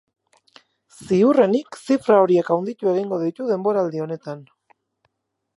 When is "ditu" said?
3.27-3.53